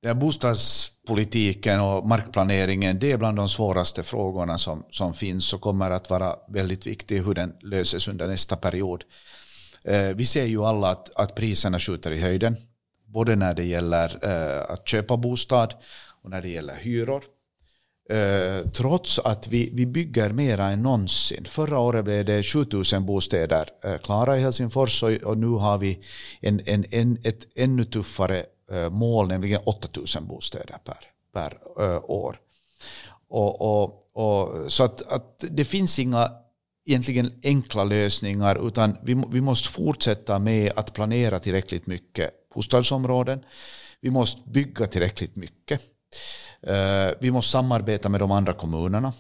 [0.05, 5.91] Ja, bostadspolitiken och markplaneringen det är bland de svåraste frågorna som, som finns och kommer
[5.91, 9.05] att vara väldigt viktig hur den löses under nästa period.
[9.85, 12.57] Eh, vi ser ju alla att, att priserna skjuter i höjden,
[13.07, 15.75] både när det gäller eh, att köpa bostad
[16.23, 17.23] och när det gäller hyror.
[18.11, 21.45] Eh, trots att vi, vi bygger mera än någonsin.
[21.45, 25.99] Förra året blev det 7000 bostäder eh, klara i Helsingfors och, och nu har vi
[26.41, 30.99] en, en, en, ett ännu tuffare Eh, mål, nämligen 8000 bostäder per,
[31.33, 32.41] per eh, år.
[33.29, 36.29] Och, och, och, så att, att det finns inga
[36.87, 43.45] egentligen enkla lösningar utan vi, vi måste fortsätta med att planera tillräckligt mycket bostadsområden.
[44.01, 45.81] Vi måste bygga tillräckligt mycket.
[46.63, 49.13] Eh, vi måste samarbeta med de andra kommunerna.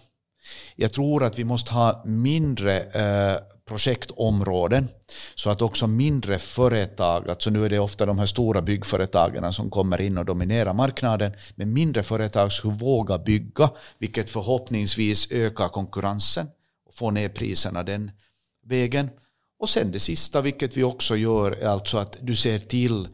[0.76, 2.80] Jag tror att vi måste ha mindre
[3.64, 4.88] projektområden
[5.34, 9.70] så att också mindre företag, alltså nu är det ofta de här stora byggföretagen som
[9.70, 16.46] kommer in och dominerar marknaden, men mindre företag skulle våga bygga, vilket förhoppningsvis ökar konkurrensen
[16.86, 18.10] och får ner priserna den
[18.66, 19.10] vägen.
[19.58, 23.08] Och sen det sista, vilket vi också gör, är alltså att du ser till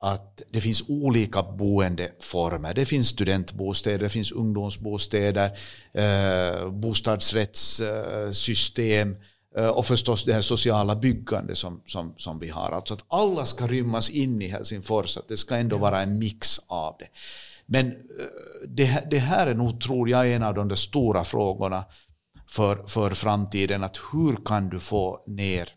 [0.00, 2.74] att det finns olika boendeformer.
[2.74, 5.50] Det finns studentbostäder, det finns ungdomsbostäder,
[5.92, 9.16] eh, bostadsrättssystem, Eh,
[9.56, 12.72] och förstås det här sociala byggande som, som, som vi har.
[12.72, 16.60] Alltså att alla ska rymmas in i Helsingfors, att det ska ändå vara en mix
[16.66, 17.08] av det.
[17.66, 17.94] Men eh,
[18.68, 21.84] det, det här är nog, tror jag, en av de där stora frågorna
[22.46, 23.84] för, för framtiden.
[23.84, 25.68] Att hur kan du få ner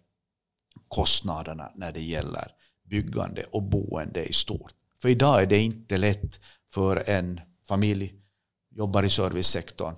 [0.87, 2.51] kostnaderna när det gäller
[2.89, 4.73] byggande och boende i stort?
[5.01, 6.39] För idag är det inte lätt
[6.73, 8.13] för en familj,
[8.75, 9.95] jobbar i servicesektorn,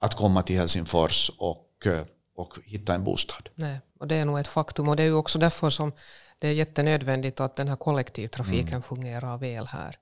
[0.00, 3.48] att komma till Helsingfors och eh, och hitta en bostad.
[3.54, 5.92] Nej, och det är nog ett faktum och det är ju också därför som
[6.38, 8.82] det är jättenödvändigt att den här kollektivtrafiken mm.
[8.82, 9.96] fungerar väl här.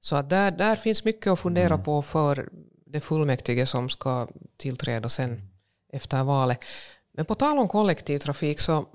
[0.00, 1.82] Så att där, där finns mycket att fundera mm.
[1.82, 2.48] på för
[2.86, 5.50] det fullmäktige som ska tillträda sen
[5.92, 6.64] efter valet.
[7.12, 8.86] Men på tal om kollektivtrafik så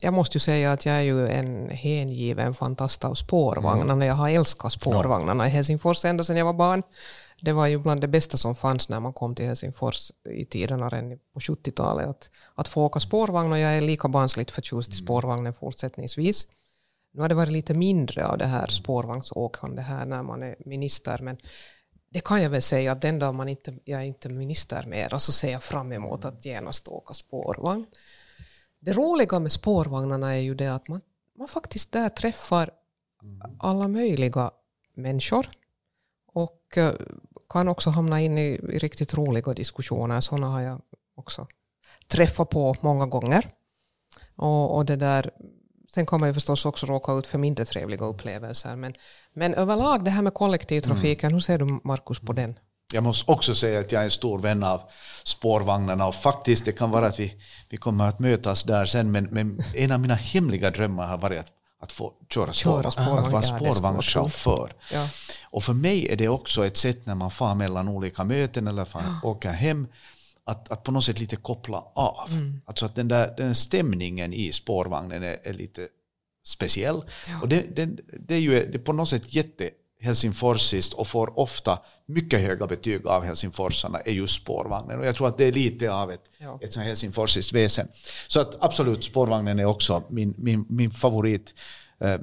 [0.00, 3.92] jag måste ju säga att jag är ju en hängiven fantast av spårvagnarna.
[3.92, 4.08] Mm.
[4.08, 6.82] Jag har älskat spårvagnarna i Helsingfors ända sedan jag var barn.
[7.40, 10.88] Det var ju bland det bästa som fanns när man kom till Helsingfors i tiderna
[10.88, 12.08] redan på 70-talet.
[12.08, 15.06] Att, att få åka spårvagn och jag är lika barnsligt förtjust i mm.
[15.06, 16.46] spårvagnen fortsättningsvis.
[17.12, 21.18] Nu har det varit lite mindre av det här spårvagnsåkande här när man är minister,
[21.18, 21.36] men
[22.10, 25.18] det kan jag väl säga att den dag man inte, jag är inte minister mer
[25.18, 27.86] så ser jag fram emot att genast åka spårvagn.
[28.80, 31.00] Det roliga med spårvagnarna är ju det att man,
[31.38, 32.70] man faktiskt där träffar
[33.58, 34.50] alla möjliga
[34.94, 35.48] människor
[36.26, 36.94] och eh,
[37.50, 40.20] kan också hamna in i, riktigt roliga diskussioner.
[40.20, 40.80] Sådana har jag
[41.16, 41.46] också
[42.08, 43.48] träffat på många gånger.
[44.36, 45.30] Och, och det där,
[45.94, 48.76] sen kan man ju förstås också råka ut för mindre trevliga upplevelser.
[48.76, 48.94] Men,
[49.34, 51.34] men överlag det här med kollektivtrafiken, mm.
[51.34, 52.58] hur ser du Markus på den?
[52.92, 54.82] Jag måste också säga att jag är en stor vän av
[55.24, 57.34] spårvagnarna och faktiskt det kan vara att vi,
[57.68, 61.40] vi kommer att mötas där sen men, men en av mina hemliga drömmar har varit
[61.40, 64.72] att att få köra, köra spårvagn, att vara spårvagnschaufför.
[64.92, 65.08] Ja.
[65.44, 68.84] Och för mig är det också ett sätt när man far mellan olika möten eller
[68.84, 69.28] far, ja.
[69.28, 69.88] åker hem
[70.44, 72.30] att, att på något sätt lite koppla av.
[72.30, 72.60] Mm.
[72.64, 75.88] Alltså att den där den stämningen i spårvagnen är, är lite
[76.46, 77.02] speciell.
[77.28, 77.40] Ja.
[77.42, 77.86] Och det, det,
[78.26, 82.66] det, är ju det är på något sätt jätte helsingforsiskt och får ofta mycket höga
[82.66, 84.98] betyg av helsingforsarna är just spårvagnen.
[84.98, 86.58] Och jag tror att det är lite av ett, ja.
[86.62, 87.88] ett helsingforsiskt väsen.
[88.28, 91.54] Så att absolut, spårvagnen är också min, min, min favorit
[92.00, 92.18] eh,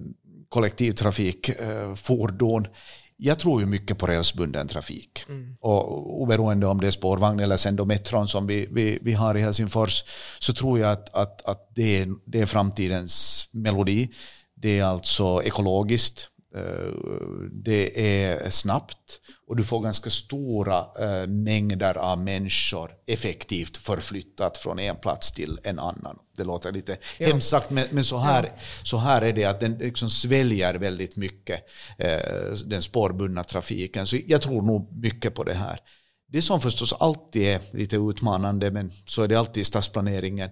[0.49, 2.65] kollektivtrafikfordon.
[2.65, 2.71] Eh,
[3.17, 5.23] jag tror ju mycket på rälsbunden trafik.
[5.29, 5.55] Mm.
[5.59, 9.41] Och oberoende om det är spårvagn eller sen metron som vi, vi, vi har i
[9.41, 10.03] Helsingfors
[10.39, 14.09] så tror jag att, att, att det, är, det är framtidens melodi.
[14.55, 16.29] Det är alltså ekologiskt
[17.51, 24.79] det är snabbt och du får ganska stora eh, mängder av människor effektivt förflyttat från
[24.79, 26.17] en plats till en annan.
[26.37, 27.27] Det låter lite ja.
[27.27, 28.61] hemskt sagt, men, men så, här, ja.
[28.83, 31.63] så här är det att den liksom sväljer väldigt mycket,
[31.97, 34.07] eh, den spårbundna trafiken.
[34.07, 35.79] Så jag tror nog mycket på det här.
[36.27, 40.49] Det som förstås alltid är lite utmanande, men så är det alltid i stadsplaneringen,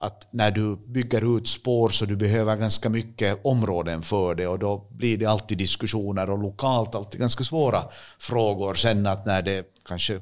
[0.00, 4.58] att när du bygger ut spår så du behöver ganska mycket områden för det och
[4.58, 7.84] då blir det alltid diskussioner och lokalt alltid ganska svåra
[8.18, 10.20] frågor sen att när det kanske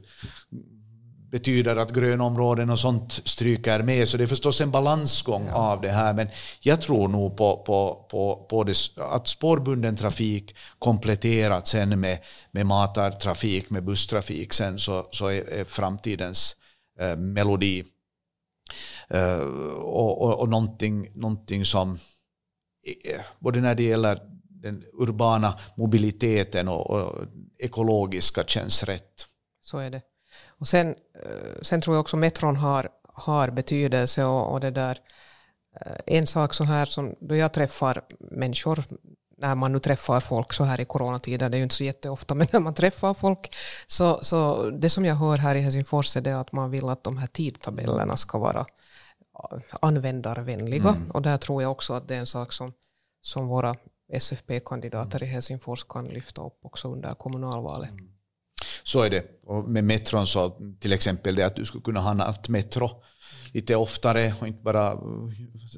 [1.30, 4.08] betyder att grönområden och sånt stryker med.
[4.08, 5.54] Så det är förstås en balansgång ja.
[5.54, 6.14] av det här.
[6.14, 6.28] Men
[6.60, 12.18] jag tror nog på, på, på, på det, att spårbunden trafik kompletterat sen med,
[12.50, 16.56] med matartrafik, med busstrafik sen så, så är, är framtidens
[17.00, 17.84] eh, melodi.
[19.10, 19.40] Eh,
[19.78, 21.98] och, och, och någonting, någonting som
[23.04, 27.26] eh, både när det gäller den urbana mobiliteten och, och
[27.58, 29.26] ekologiska känns rätt.
[29.60, 30.02] Så är det.
[30.46, 34.98] Och sen, eh, sen tror jag också metron har, har betydelse och, och det där
[36.06, 38.84] en sak så här som då jag träffar människor
[39.38, 42.34] när man nu träffar folk så här i coronatider, det är ju inte så jätteofta,
[42.34, 43.54] men när man träffar folk,
[43.86, 47.04] så, så det som jag hör här i Helsingfors är det att man vill att
[47.04, 48.66] de här tidtabellerna ska vara
[49.80, 50.88] användarvänliga.
[50.88, 51.10] Mm.
[51.10, 52.72] Och där tror jag också att det är en sak som,
[53.22, 53.74] som våra
[54.12, 57.90] SFP-kandidater i Helsingfors kan lyfta upp också under kommunalvalet.
[57.90, 58.08] Mm.
[58.82, 59.24] Så är det.
[59.46, 62.90] Och med metron så till exempel det att du skulle kunna ha nattmetro
[63.52, 65.30] lite oftare och inte bara uh,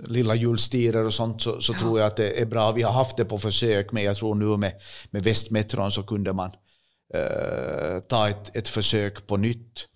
[0.05, 1.79] lilla julstider och sånt så, så ja.
[1.79, 2.73] tror jag att det är bra.
[2.73, 4.73] Vi har haft det på försök men jag tror nu med,
[5.11, 6.51] med Västmetron så kunde man
[7.17, 9.87] uh, ta ett, ett försök på nytt.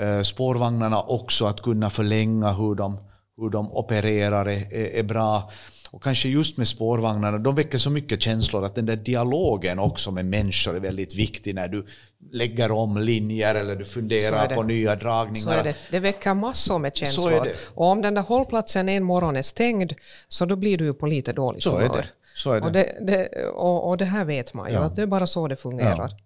[0.00, 2.98] Uh, spårvagnarna också att kunna förlänga hur de,
[3.40, 5.50] hur de opererar är, är bra.
[5.90, 10.10] Och kanske just med spårvagnarna, de väcker så mycket känslor att den där dialogen också
[10.10, 11.86] med människor är väldigt viktig när du
[12.32, 15.40] lägger om linjer eller du funderar på nya dragningar.
[15.40, 15.76] Så är det.
[15.90, 17.48] det väcker massor med känslor.
[17.74, 19.92] Och om den där hållplatsen en morgon är stängd
[20.28, 21.88] så då blir du ju på lite dåligt humör.
[21.88, 22.08] Så är det.
[22.34, 22.66] Så är det.
[22.66, 24.80] Och, det, det och, och, det här vet man ju, ja.
[24.80, 26.08] att det är bara så det fungerar.
[26.10, 26.18] Ja.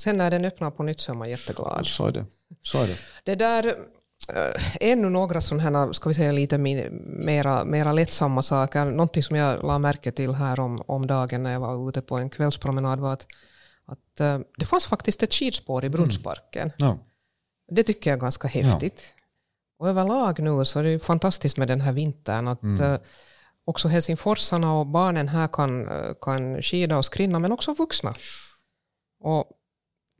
[0.00, 1.86] Sen när den öppnar på nytt så är man jätteglad.
[1.86, 2.24] Så är det.
[2.62, 2.96] Så är det.
[3.24, 3.74] det där
[4.80, 8.84] ännu några sådana här, ska vi säga lite mera, mera lättsamma saker.
[8.84, 12.18] Någonting som jag la märke till här om, om dagen när jag var ute på
[12.18, 13.26] en kvällspromenad var att,
[13.86, 15.96] att äh, det fanns faktiskt ett skidspår i mm.
[15.96, 16.62] Brunnsparken.
[16.62, 16.74] Mm.
[16.76, 16.98] Ja.
[17.70, 19.02] Det tycker jag är ganska häftigt.
[19.16, 19.22] Ja.
[19.78, 22.92] Och överlag nu så är det fantastiskt med den här vintern att mm.
[22.92, 23.00] äh,
[23.64, 25.88] också helsingforsarna och barnen här kan,
[26.20, 28.14] kan skida och skrinna men också vuxna.
[29.20, 29.50] Och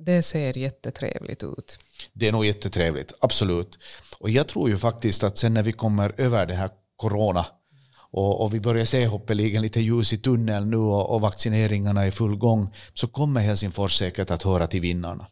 [0.05, 1.79] det ser jättetrevligt ut.
[2.13, 3.79] Det är nog jättetrevligt, absolut.
[4.19, 7.47] Och jag tror ju faktiskt att sen när vi kommer över det här corona
[8.13, 12.09] och, och vi börjar se hoppeligen lite ljus i tunneln nu och, och, vaccineringarna är
[12.09, 15.27] i full gång så kommer Helsingfors säkert att höra till vinnarna.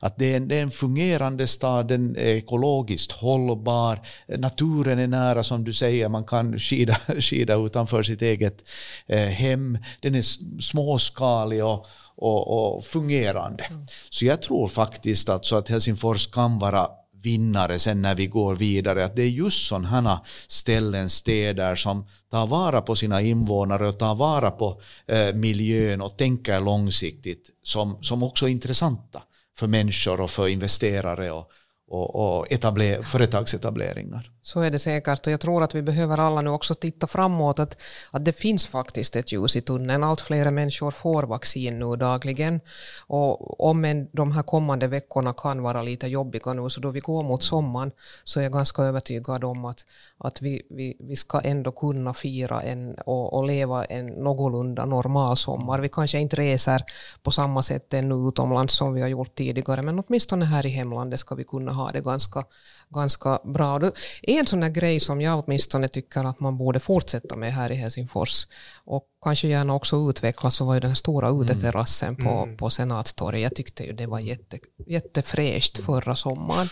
[0.00, 4.00] Att det är, en, det är en fungerande stad, den är ekologiskt hållbar,
[4.38, 8.68] naturen är nära som du säger, man kan skida, skida utanför sitt eget
[9.06, 10.22] eh, hem, den är
[10.60, 13.64] småskalig och, och, och fungerande.
[13.64, 13.86] Mm.
[14.10, 16.88] Så jag tror faktiskt att, så att Helsingfors kan vara
[17.22, 19.04] vinnare sen när vi går vidare.
[19.04, 24.14] Att det är just sådana ställen, städer som tar vara på sina invånare och tar
[24.14, 29.22] vara på eh, miljön och tänker långsiktigt som, som också är intressanta
[29.58, 31.50] för människor och för investerare och,
[31.88, 34.30] och, och etabler, företagsetableringar.
[34.48, 37.58] Så är det säkert och jag tror att vi behöver alla nu också titta framåt
[37.58, 37.76] att,
[38.10, 40.04] att det finns faktiskt ett ljus i tunneln.
[40.04, 42.60] Allt fler människor får vaccin nu dagligen
[43.06, 47.00] och om en, de här kommande veckorna kan vara lite jobbiga nu så då vi
[47.00, 47.90] går mot sommaren
[48.24, 49.84] så är jag ganska övertygad om att,
[50.18, 55.36] att vi, vi, vi ska ändå kunna fira en, och, och leva en någorlunda normal
[55.36, 55.80] sommar.
[55.80, 56.82] Vi kanske inte reser
[57.22, 61.20] på samma sätt ännu utomlands som vi har gjort tidigare men åtminstone här i hemlandet
[61.20, 62.44] ska vi kunna ha det ganska
[62.90, 63.80] ganska bra.
[64.22, 67.74] En sån där grej som jag åtminstone tycker att man borde fortsätta med här i
[67.74, 68.46] Helsingfors
[68.84, 71.42] och kanske gärna också utveckla så var ju den stora mm.
[71.42, 72.56] uteterrassen på, mm.
[72.56, 73.42] på Senatstorget.
[73.42, 76.68] Jag tyckte ju det var jätte, jättefräscht förra sommaren.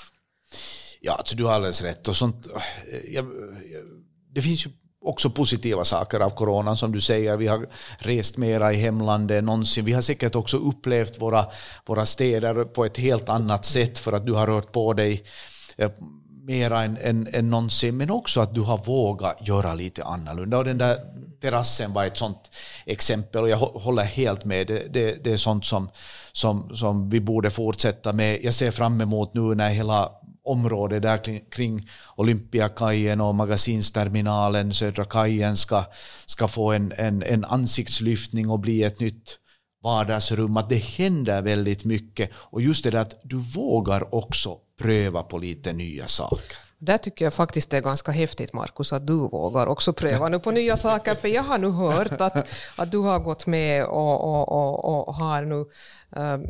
[1.01, 2.09] Ja, alltså du har alldeles rätt.
[2.09, 2.47] Och sånt,
[3.09, 3.25] jag,
[3.73, 3.85] jag,
[4.35, 4.71] det finns ju
[5.07, 7.37] också positiva saker av coronan som du säger.
[7.37, 9.85] Vi har rest mera i hemlandet än någonsin.
[9.85, 11.47] Vi har säkert också upplevt våra,
[11.87, 15.25] våra städer på ett helt annat sätt för att du har rört på dig
[15.79, 15.91] Eh,
[16.47, 20.59] mera än, än, än någonsin, men också att du har vågat göra lite annorlunda.
[20.59, 20.97] Och den där
[21.41, 22.51] terrassen var ett sånt
[22.87, 24.67] exempel och jag håller helt med.
[24.67, 25.91] Det, det, det är sånt som,
[26.33, 28.39] som, som vi borde fortsätta med.
[28.43, 30.11] Jag ser fram emot nu när hela
[30.45, 35.85] området där kring, kring Olympiakajen och magasinsterminalen, Södra kajen, ska,
[36.27, 39.39] ska få en, en, en ansiktslyftning och bli ett nytt
[39.83, 42.31] vardagsrum, att det händer väldigt mycket.
[42.35, 46.57] Och just det där att du vågar också pröva på lite nya saker.
[46.79, 50.39] Där tycker jag faktiskt det är ganska häftigt, Markus, att du vågar också pröva nu
[50.39, 54.21] på nya saker, för jag har nu hört att, att du har gått med och,
[54.25, 55.65] och, och, och har nu
[56.11, 56.47] um,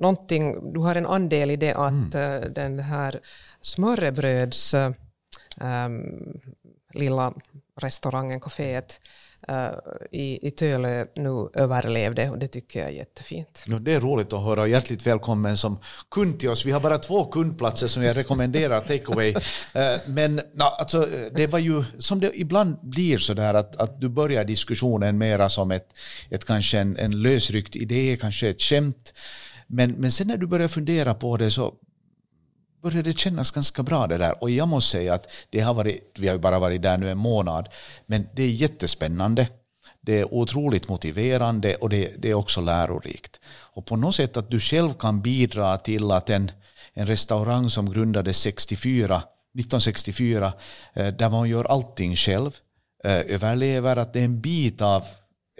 [0.00, 2.44] någonting, du har en andel i det att mm.
[2.44, 3.20] uh, den här
[3.60, 6.40] smörrebröds um,
[6.94, 7.32] lilla
[7.80, 9.00] restaurangen, kaféet,
[10.10, 13.64] i, i Tölö nu överlevde och det tycker jag är jättefint.
[13.66, 15.78] No, det är roligt att höra och hjärtligt välkommen som
[16.10, 16.66] kund till oss.
[16.66, 19.34] Vi har bara två kundplatser som jag rekommenderar takeaway.
[19.34, 19.40] Uh,
[20.06, 24.08] men no, alltså, det var ju som det ibland blir så där att, att du
[24.08, 25.94] börjar diskussionen mera som ett,
[26.30, 29.14] ett kanske en, en lösryckt idé, kanske ett skämt.
[29.66, 31.74] Men, men sen när du börjar fundera på det så
[32.82, 34.42] började det kännas ganska bra det där.
[34.42, 37.10] Och jag måste säga att det har varit, vi har ju bara varit där nu
[37.10, 37.68] en månad,
[38.06, 39.48] men det är jättespännande.
[40.00, 43.40] Det är otroligt motiverande och det, det, är också lärorikt.
[43.46, 46.50] Och på något sätt att du själv kan bidra till att en,
[46.94, 50.52] en restaurang som grundades 64, 1964,
[50.94, 52.56] eh, där man gör allting själv,
[53.04, 55.02] eh, överlever, att det är en bit av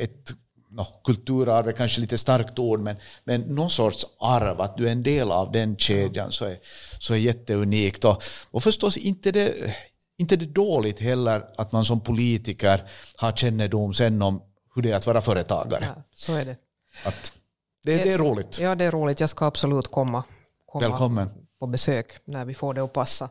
[0.00, 0.34] ett
[0.70, 4.92] no, kulturarv är kanske lite starkt ord, men, men någon sorts arv, att du är
[4.92, 6.58] en del av den kedjan, så är,
[6.98, 8.04] så är jätteunikt.
[8.04, 9.74] Och, och förstås inte det,
[10.18, 14.42] inte det dåligt heller att man som politiker har kännedom sen om
[14.74, 15.84] hur det är att vara företagare.
[15.96, 16.56] Ja, så är det.
[17.04, 17.32] Att
[17.84, 18.58] det, det, är roligt.
[18.60, 19.20] Ja, det är roligt.
[19.20, 20.24] Jag ska absolut komma,
[20.66, 21.30] komma Välkommen.
[21.60, 23.30] på besök när vi får det att passa.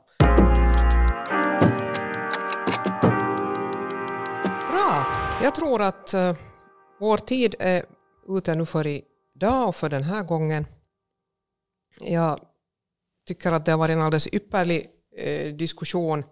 [4.71, 5.05] Bra.
[5.43, 6.33] Jag tror att eh,
[7.00, 7.86] vår tid är
[8.28, 10.66] ute nu för idag och för den här gången.
[12.00, 12.39] Jag
[13.28, 16.24] tycker att det har varit en alldeles ypperlig eh, diskussion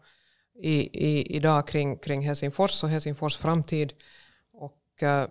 [0.56, 3.94] i, i, idag kring, kring Helsingfors och Helsingfors framtid.
[4.54, 5.28] Och, eh,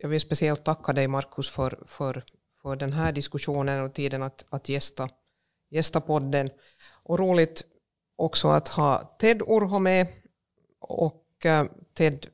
[0.00, 2.24] jag vill speciellt tacka dig Markus för, för,
[2.62, 5.08] för den här diskussionen och tiden att, att gästa,
[5.70, 6.48] gästa podden.
[7.02, 7.64] Och roligt
[8.16, 10.06] också att ha Ted Urho med.
[10.80, 12.26] Och eh, Ted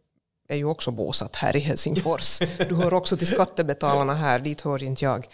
[0.51, 2.39] är ju också bosatt här i Helsingfors.
[2.69, 5.29] Du hör också till skattebetalarna här, dit hör inte jag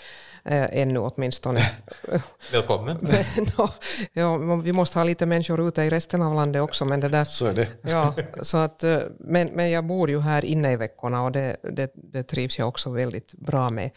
[0.45, 1.71] eh, ännu åtminstone.
[2.53, 2.97] Välkommen.
[3.59, 3.69] no,
[4.12, 6.85] ja, vi måste ha lite människor ute i resten av landet också.
[6.85, 7.69] Men det där, så är det.
[7.83, 11.57] Ja, så att, eh, men, men jag bor ju här inne i veckorna och det,
[11.62, 13.91] det, det trivs jag också väldigt bra med.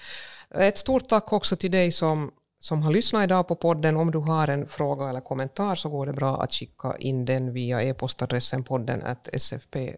[0.56, 3.98] Ett stort tack också till dig som som har lyssnat idag på podden.
[3.98, 7.54] Om du har en fråga eller kommentar så går det bra att skicka in den
[7.54, 9.04] via e-postadressen podden
[9.38, 9.98] sfp.se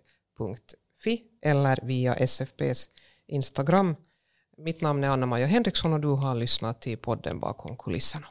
[1.04, 2.89] Fi eller via SFPs
[3.28, 3.95] Instagram.
[4.58, 8.28] Mitt namn är Anna-Maja Henriksson och du har lyssnat till podden Bakom kulisserna.